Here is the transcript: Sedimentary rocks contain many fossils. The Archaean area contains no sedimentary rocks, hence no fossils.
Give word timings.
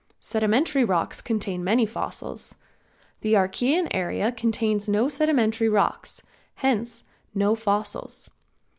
Sedimentary 0.19 0.83
rocks 0.83 1.21
contain 1.21 1.63
many 1.63 1.85
fossils. 1.85 2.55
The 3.19 3.35
Archaean 3.35 3.87
area 3.91 4.31
contains 4.31 4.89
no 4.89 5.07
sedimentary 5.07 5.69
rocks, 5.69 6.23
hence 6.55 7.03
no 7.35 7.53
fossils. 7.53 8.27